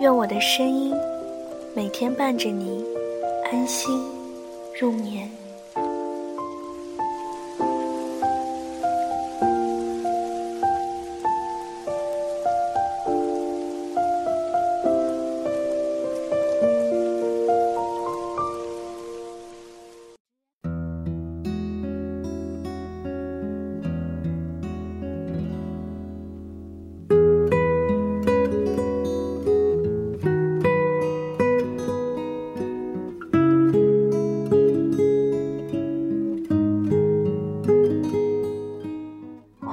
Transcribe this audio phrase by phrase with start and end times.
[0.00, 0.94] 愿我的声音
[1.76, 2.82] 每天伴着你
[3.52, 4.02] 安心
[4.80, 5.39] 入眠。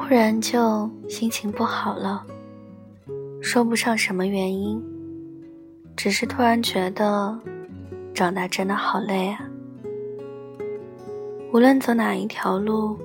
[0.08, 2.26] 突然就心情不好了，
[3.42, 4.82] 说不上什么原因，
[5.98, 7.38] 只是突然觉得
[8.14, 9.42] 长大真的好累啊。
[11.52, 12.98] 无论走哪一条路，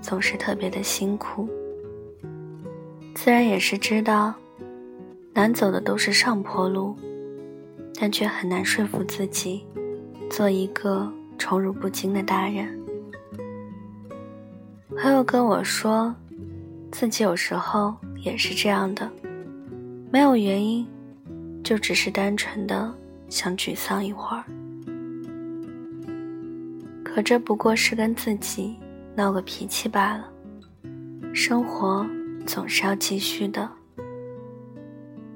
[0.00, 1.46] 总是特别的辛苦。
[3.14, 4.32] 自然也是知道，
[5.34, 6.96] 难走的都是上坡路，
[8.00, 9.66] 但却很难说服自己，
[10.30, 12.66] 做一个宠辱不惊的大人。
[14.96, 16.14] 朋友跟我说。
[16.98, 19.06] 自己有时候也是这样的，
[20.10, 20.88] 没有原因，
[21.62, 22.90] 就只是单纯的
[23.28, 24.42] 想沮丧一会儿。
[27.04, 28.76] 可这不过是跟自己
[29.14, 30.26] 闹个脾气罢了。
[31.34, 32.06] 生活
[32.46, 33.70] 总是要继续的。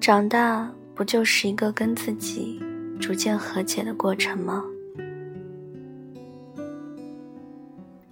[0.01, 2.59] 长大不就是一个跟自己
[2.99, 4.65] 逐渐和解的过程吗？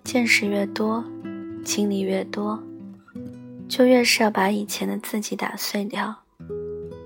[0.05, 1.03] 见识越多，
[1.65, 2.62] 经历越多。
[3.69, 6.15] 就越是要把以前的自己打碎掉，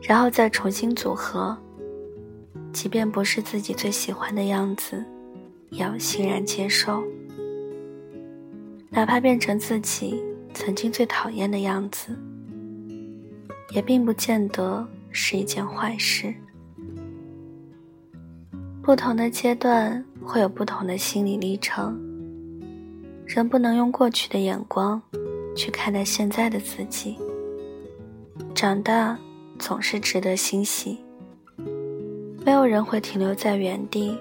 [0.01, 1.57] 然后再重新组合。
[2.73, 5.05] 即便不是自己最喜欢的样子，
[5.71, 7.03] 也要欣然接受。
[8.89, 10.23] 哪怕变成自己
[10.55, 12.17] 曾经最讨厌的样子，
[13.75, 16.33] 也并不见得是一件坏事。
[18.83, 21.99] 不同的阶段会有不同的心理历程，
[23.27, 25.01] 人不能用过去的眼光。
[25.55, 27.17] 去看待现在的自己。
[28.55, 29.19] 长大
[29.59, 30.99] 总是值得欣喜。
[32.45, 34.19] 没有人会停留在原地。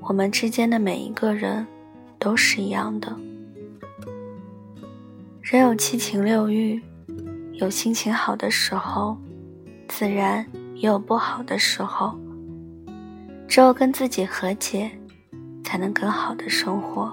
[0.00, 1.66] 我们之间的每一个人，
[2.18, 3.14] 都是一样的。
[5.42, 6.82] 人有七情六欲，
[7.52, 9.16] 有心情好的时候，
[9.88, 12.18] 自然也有不好的时候。
[13.46, 14.90] 只有跟自己和解，
[15.62, 17.12] 才能更好的生活。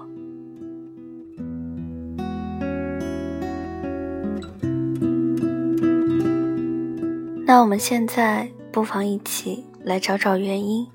[7.51, 10.87] 那我们现在不妨一起来找找原因，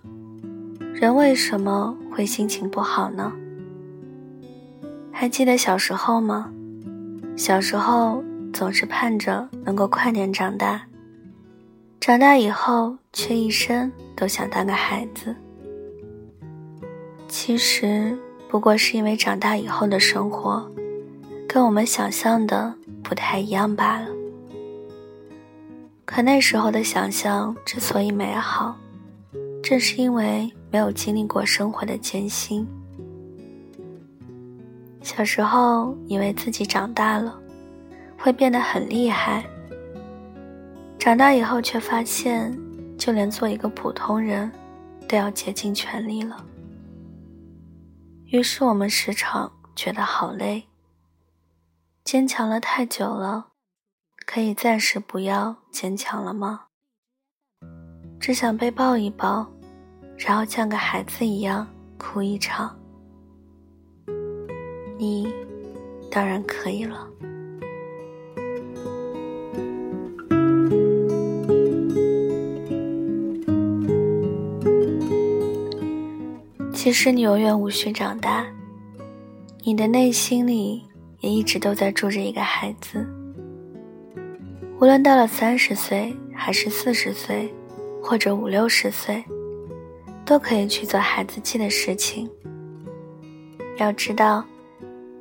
[0.94, 3.30] 人为什么会心情不好呢？
[5.12, 6.50] 还记得小时候吗？
[7.36, 8.24] 小时候
[8.54, 10.80] 总是盼着能够快点长大，
[12.00, 15.36] 长大以后却一生都想当个孩子。
[17.28, 18.18] 其实
[18.48, 20.66] 不过是因为长大以后的生活，
[21.46, 24.16] 跟我们想象的不太一样罢了。
[26.06, 28.74] 可那时候的想象之所以美好，
[29.62, 32.66] 正是因为没有经历过生活的艰辛。
[35.02, 37.38] 小时候以为自己长大了，
[38.16, 39.44] 会变得很厉害。
[40.98, 42.56] 长大以后却发现，
[42.96, 44.50] 就连做一个普通人，
[45.08, 46.42] 都要竭尽全力了。
[48.26, 50.64] 于是我们时常觉得好累，
[52.04, 53.48] 坚强了太久了。
[54.26, 56.64] 可以暂时不要坚强了吗？
[58.20, 59.46] 只想被抱一抱，
[60.18, 62.76] 然后像个孩子一样哭一场。
[64.98, 65.32] 你
[66.10, 67.08] 当然可以了。
[76.74, 78.44] 其实你永远无需长大，
[79.62, 80.84] 你的内心里
[81.20, 83.06] 也一直都在住着一个孩子。
[84.78, 87.50] 无论到了三十岁，还是四十岁，
[88.02, 89.24] 或者五六十岁，
[90.22, 92.28] 都可以去做孩子气的事情。
[93.78, 94.44] 要知道，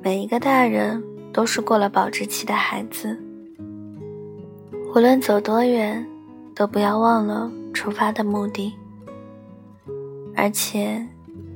[0.02, 3.18] 每一个大人都是过了保质期的孩子。
[4.94, 6.06] 无论走多远，
[6.54, 8.74] 都不要忘了出发的目的。
[10.34, 11.02] 而且，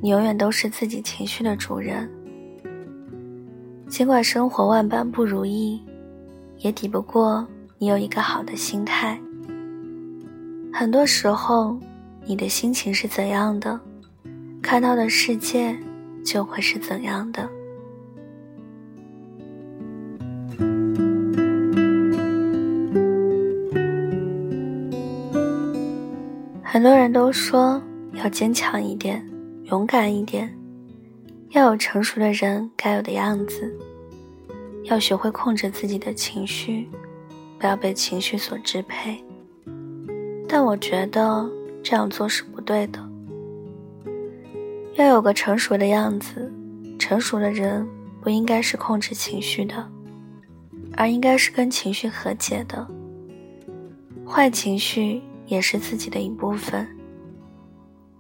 [0.01, 2.11] 你永远都是自己情绪的主人。
[3.89, 5.83] 尽管生活万般不如意，
[6.59, 7.47] 也抵不过
[7.83, 9.19] 你有一个好的心态。
[10.71, 11.79] 很多时候，
[12.27, 13.81] 你的心情是怎样的，
[14.61, 15.75] 看到的世界
[16.23, 17.49] 就会是怎样的。
[26.63, 29.27] 很多人都说要坚强一点，
[29.71, 30.55] 勇敢一点，
[31.53, 33.75] 要有成熟的人该有的样子，
[34.85, 36.87] 要学会控制自己的情绪，
[37.61, 39.23] 不要被情绪所支配。
[40.49, 41.49] 但我觉得
[41.81, 42.99] 这样做是不对的。
[44.95, 46.53] 要有个成熟的样子，
[46.99, 47.87] 成熟的人
[48.21, 49.89] 不应该是控制情绪的，
[50.97, 52.85] 而应该是跟情绪和解的。
[54.27, 55.23] 坏情绪。
[55.51, 56.87] 也是自己的一部分。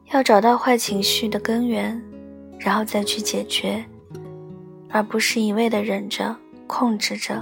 [0.06, 2.02] 要找到坏情绪的根源，
[2.58, 3.84] 然后再去解决，
[4.88, 7.40] 而不是一味的忍着、控制着。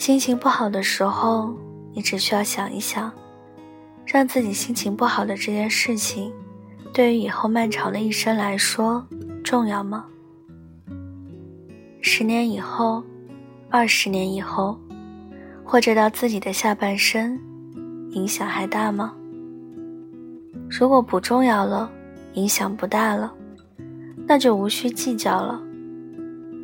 [0.00, 1.54] 心情不好的时候，
[1.92, 3.12] 你只需要想一想，
[4.06, 6.32] 让自己心情不好的这件事情，
[6.90, 9.06] 对于以后漫长的一生来说
[9.44, 10.06] 重要吗？
[12.00, 13.04] 十年以后，
[13.68, 14.80] 二十年以后，
[15.62, 17.38] 或者到自己的下半生。
[18.12, 19.14] 影响还大吗？
[20.70, 21.92] 如果不重要了，
[22.32, 23.30] 影响不大了，
[24.26, 25.60] 那就无需计较了。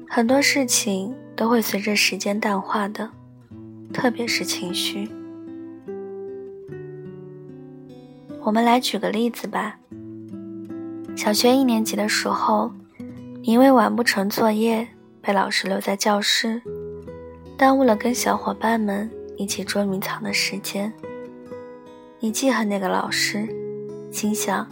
[0.09, 3.09] 很多事情都会随着时间淡化的，
[3.93, 5.09] 特别是情绪。
[8.43, 9.79] 我们来举个例子吧。
[11.17, 12.71] 小学一年级的时候，
[13.43, 14.87] 你因为完不成作业，
[15.21, 16.61] 被老师留在教室，
[17.57, 20.93] 耽误了跟小伙伴们一起捉迷藏的时间。
[22.21, 23.49] 你记恨那个老师，
[24.11, 24.67] 心想：“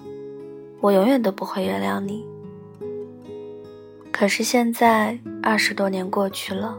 [0.80, 2.24] 我永远都不会原谅你。”
[4.12, 6.78] 可是现在二十多年过去了，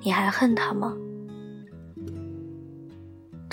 [0.00, 0.96] 你还恨他吗？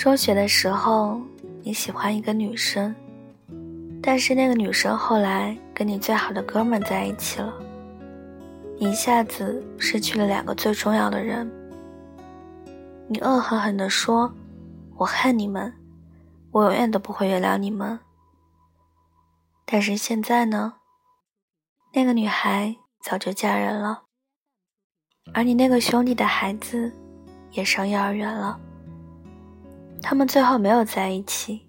[0.04, 1.18] 中学的时候，
[1.62, 2.94] 你喜欢一个女生，
[4.02, 7.50] 但是那个女生后来跟你最好的哥们在一起了，
[8.78, 11.50] 你一下子失去了两个最重要的人。
[13.08, 14.30] 你恶狠狠地说
[14.98, 15.72] ：“我恨你们。”
[16.52, 17.98] 我永远都不会原谅你们。
[19.64, 20.74] 但是现在呢？
[21.94, 24.02] 那个女孩早就嫁人了，
[25.32, 26.92] 而你那个兄弟的孩子
[27.52, 28.60] 也上幼儿园了。
[30.06, 31.62] 他们最后没有在一起，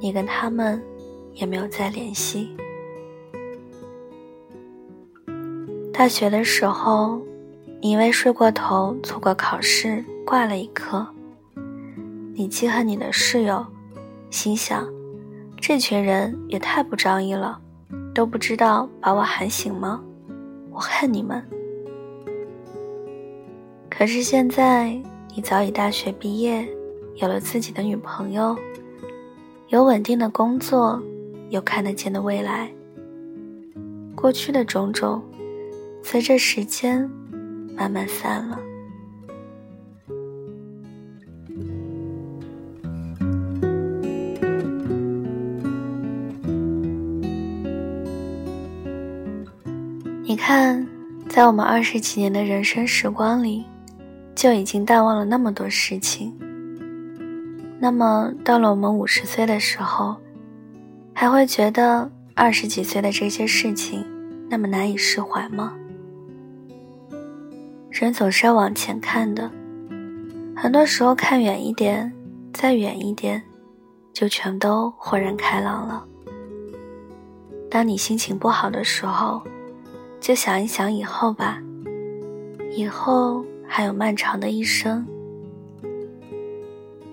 [0.00, 0.82] 你跟他们
[1.34, 2.56] 也没有再联系。
[5.92, 7.20] 大学的时候，
[7.82, 11.06] 你因为睡过头错过考试，挂了一科。
[12.34, 13.66] 你记恨你的室友。
[14.30, 14.88] 心想，
[15.60, 17.60] 这群人也太不仗义了，
[18.14, 20.02] 都不知道把我喊醒吗？
[20.70, 21.46] 我恨你们。
[23.90, 24.98] 可是现在，
[25.34, 26.66] 你早已大学毕业，
[27.16, 28.54] 有了自己的女朋友，
[29.68, 31.02] 有稳定的工作，
[31.48, 32.70] 有看得见的未来。
[34.14, 35.22] 过去的种种，
[36.02, 37.10] 随着时间
[37.74, 38.58] 慢慢散了。
[50.22, 50.86] 你看，
[51.30, 53.64] 在我们二十几年的人生时光里，
[54.34, 56.34] 就已经淡忘了那么多事情。
[57.78, 60.16] 那么，到了我们五十岁的时候，
[61.12, 64.04] 还会觉得二十几岁的这些事情
[64.48, 65.74] 那么难以释怀吗？
[67.90, 69.50] 人总是要往前看的，
[70.56, 72.12] 很多时候看远一点，
[72.52, 73.42] 再远一点，
[74.12, 76.04] 就全都豁然开朗了。
[77.70, 79.42] 当你心情不好的时候，
[80.18, 81.58] 就想一想以后吧，
[82.72, 85.06] 以后还有漫长的一生。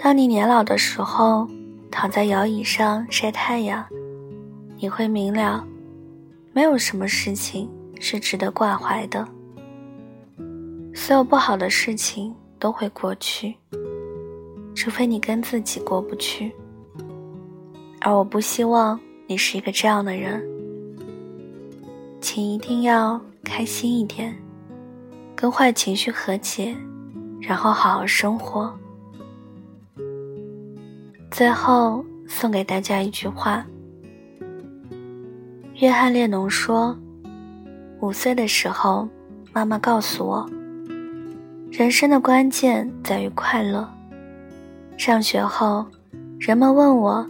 [0.03, 1.47] 当你年老的时候，
[1.89, 3.85] 躺在摇椅上晒太阳，
[4.77, 5.65] 你会明了，
[6.51, 7.69] 没有什么事情
[8.01, 9.25] 是值得挂怀的。
[10.93, 13.55] 所有不好的事情都会过去，
[14.75, 16.53] 除非你跟自己过不去。
[18.01, 20.43] 而我不希望你是一个这样的人。
[22.19, 24.35] 请一定要开心一点，
[25.33, 26.75] 跟坏情绪和解，
[27.39, 28.77] 然后好好生活。
[31.33, 33.65] 最后送给大家一句话：
[35.81, 36.95] 约翰列侬说，
[38.01, 39.09] 五岁的时候，
[39.51, 40.47] 妈妈告诉我，
[41.71, 43.89] 人生的关键在于快乐，
[44.95, 45.83] 上学后，
[46.39, 47.27] 人们问我，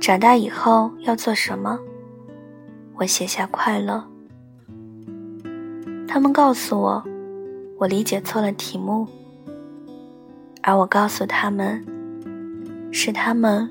[0.00, 1.78] 长大以后要做什么？
[2.94, 4.02] 我写下快乐。
[6.08, 7.04] 他们告诉我，
[7.78, 9.06] 我理解错了题目，
[10.62, 11.84] 而我告诉他们，
[12.92, 13.68] 是他们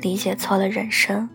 [0.00, 1.28] 理解错了人生。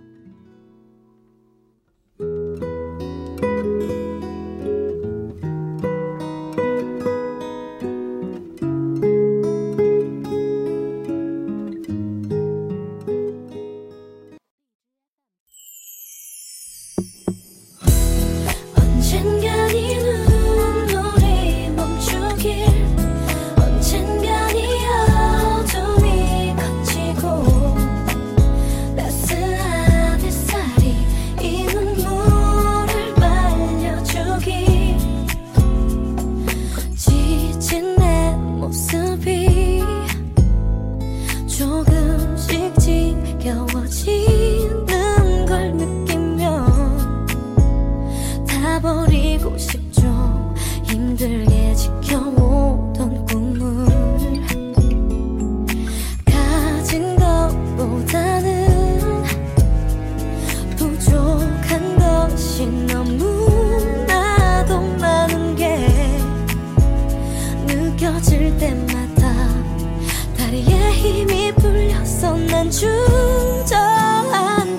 [70.49, 73.69] 다리에 힘이 풀려서 난 중저한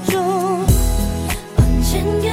[0.05, 0.19] 쪽
[1.57, 2.30] 언젠가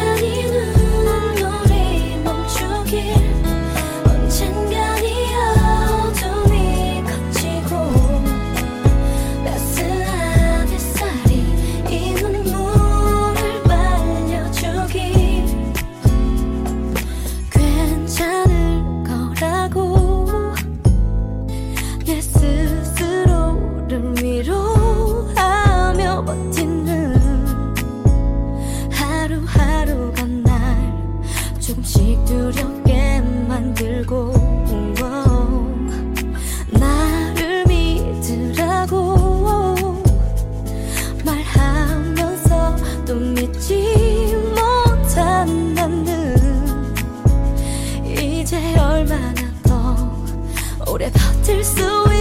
[50.97, 52.16] 오래 버틸 수 있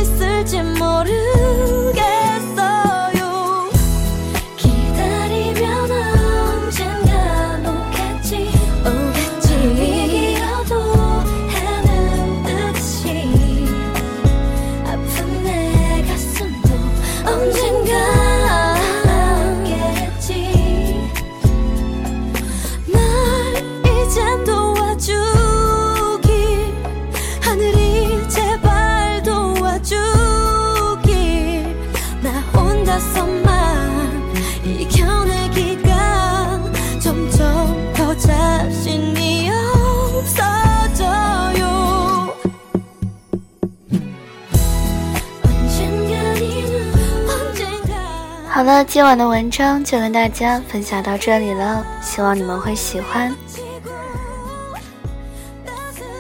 [48.67, 53.33] 了，今晚的文章就跟大家分享到这里了，希望你们会喜欢。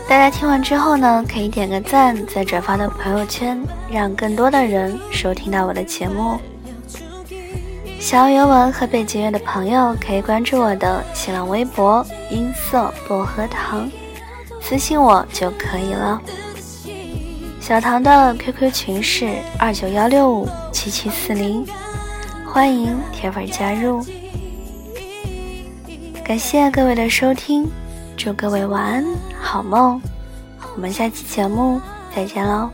[0.09, 3.61] 大家听完之后呢，可以点个赞，再转发到朋友圈，
[3.91, 6.39] 让更多的人收听到我的节目。
[7.99, 13.91] 想要原文和背景乐的朋友，可以关注我的新浪微博“音色薄荷糖”，
[14.63, 16.23] 私信我就可以了。
[17.61, 21.67] 小唐的 QQ 群是二九幺六五七七四零。
[22.57, 24.03] 欢迎铁粉加入，
[26.25, 27.71] 感谢各位的收听，
[28.17, 29.05] 祝各位晚安
[29.39, 30.01] 好梦，
[30.75, 31.79] 我们下期节目
[32.15, 32.71] 再见喽。